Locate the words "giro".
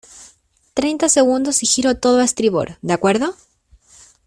1.67-1.93